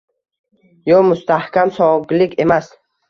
Yo 0.91 0.97
mustaxkam 1.09 1.73
soglik 1.79 2.35
emas 2.47 2.73